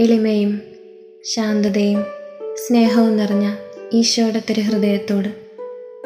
[0.00, 0.60] എളിമയും
[1.24, 2.04] ശാന്തതയും
[2.56, 3.54] സ്നേഹവും നിറഞ്ഞ
[3.94, 5.28] ഈശോയുടെ തിരുഹൃദയത്തോട്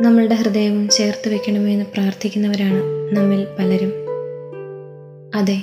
[0.03, 2.81] നമ്മളുടെ ഹൃദയവും ചേർത്ത് വെക്കണമെന്ന് പ്രാർത്ഥിക്കുന്നവരാണ്
[3.15, 3.93] നമ്മിൽ പലരും.
[5.35, 5.59] അതെ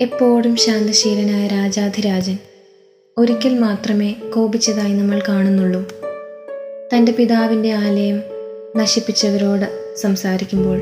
[0.00, 2.38] എപ്പോഴും ശാന്തശീലനായ രാജാധിരാജൻ
[3.16, 5.82] ഒരിക്കൽ മാത്രമേ കോപിച്ചതായി നമ്മൾ കാണുന്നുള്ളൂ.
[6.92, 8.22] തന്റെ പിതാവിന്റെ ആലയം
[8.76, 10.78] നശിപ്പിച്ചവരോട് സംസാരിക്കുമ്പോൾ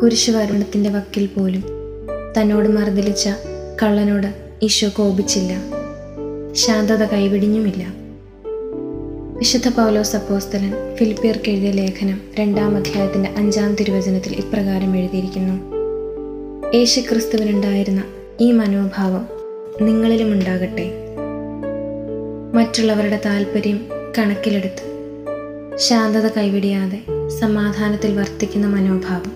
[0.00, 1.64] കുരിശുവരണത്തിന്റെ വക്കിൽ പോലും
[2.38, 3.28] തന്നോട് മർദ്ദിലിച്ച
[3.82, 5.52] കള്ളനോട് ഈശോ കോപിച്ചില്ല.
[6.52, 7.94] ശാന്തത കൈവിടിഞ്ഞുമില്ല.
[9.38, 15.74] വിശുദ്ധ പൗലോസ് അപ്പോസ്തലൻ ഫിലിപ്പിയർക്ക് എഴുതിയ ലേഖനം രണ്ടാം അധ്യായത്തിന്റെ അഞ്ചാം തിരുവചനത്തിൽ ഇപ്രകാരം എഴുതിയിരിക്കുന്നു.
[16.74, 18.04] യേശു ക്രിസ്തുവിനുണ്ടായിരുന്ന
[18.40, 19.28] ഈ മനോഭാവം
[19.80, 20.90] നിങ്ങളിലും ഉണ്ടാകട്ടെ.
[22.54, 24.82] മറ്റുള്ളവരുടെ താല്പര്യം കണക്കിലെടുത്ത്
[25.76, 29.32] ശാന്തത കൈവിടിയാതെ സമാധാനത്തിൽ വർത്തിക്കുന്ന മനോഭാവം.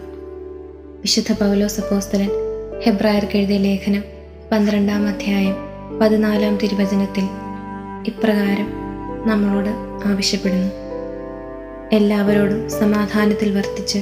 [1.00, 2.30] വിശുദ്ധ പൗലോസ് അപ്പോസ്തലൻ
[2.84, 4.21] ഹെബ്രായർക്ക് എഴുതിയ ലേഖനം
[4.52, 5.54] പന്ത്രണ്ടാം അധ്യായം
[5.98, 7.24] പതിനാലാം തിരുവചനത്തിൽ
[8.06, 8.72] ഇപ്രകാരം
[9.26, 9.68] നമ്മളോട്
[10.08, 10.70] ആവശ്യപ്പെടുന്നു.
[11.92, 13.98] എല്ലാവരോടും സമാധാനത്തിൽ വർത്തിച്ച്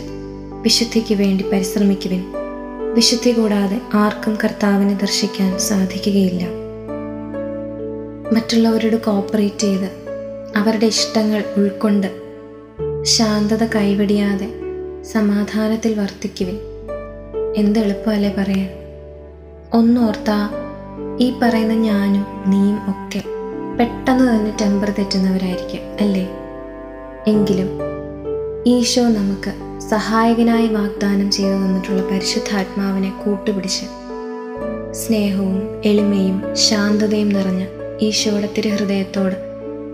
[0.62, 2.24] വിശുദ്ധിക്ക് വേണ്ടി പരിശ്രമിക്കുവിൻ.
[2.94, 6.42] വിശുദ്ധി കൂടാതെ ആർക്കും കർത്താവിനെ ദർശിക്കാൻ സാധിക്കുകയില്ല.
[8.32, 9.88] മറ്റുള്ളവരോട് കോപ്പറേറ്റ് ചെയ്ത്
[10.56, 12.20] അവരുടെ ഇഷ്ടങ്ങൾ ഉൾക്കൊണ്ട്
[13.02, 14.48] ശാന്തത കൈവടിയാതെ
[15.02, 16.58] സമാധാനത്തിൽ വർത്തിക്കുവിൻ.
[17.56, 18.79] എന്ത് എളുപ്പമല്ലേ പറയാൻ?
[19.72, 20.38] ഒന്നോർത്താ
[21.20, 23.20] ഈ പറയുന്ന ഞാനും നീയും ഒക്കെ
[23.78, 26.24] പെട്ടെന്ന് തന്നെ ടെമ്പർ തെറ്റുന്നവരായിരിക്കും അല്ലേ?
[27.26, 27.70] എങ്കിലും
[28.66, 29.52] ഈശോ നമുക്ക്
[29.88, 33.86] സഹായകനായി വാഗ്ദാനം ചെയ്തു തന്നിട്ടുള്ള പരിശുദ്ധാത്മാവിനെ കൂട്ടുപിടിച്ച്
[34.94, 37.62] സ്നേഹവും എളിമയും ശാന്തതയും നിറഞ്ഞ
[38.02, 39.36] ഈശോയുടെ തിരുഹൃദയത്തോട്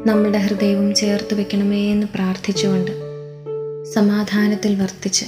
[0.06, 2.92] നമ്മുടെ ഹൃദയവും ചേർത്ത് വെക്കണമേ എന്ന് പ്രാർത്ഥിച്ചുകൊണ്ട്
[3.94, 5.27] സമാധാനത്തിൽ വർത്തിച്ച്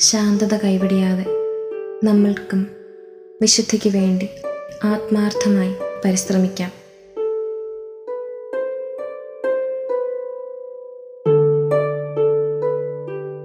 [0.00, 1.24] ശാന്തത കൈവിടിയാതെ
[2.04, 2.60] നമ്മൾക്കും
[3.42, 4.26] വിശുദ്ധിക്ക് വേണ്ടി
[4.84, 5.72] ആത്മാർത്ഥമായി
[6.04, 6.70] പരിശ്രമിക്കാം.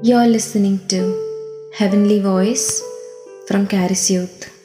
[0.07, 1.01] You are listening to
[1.77, 2.69] heavenly voice
[3.49, 4.56] from Charis youth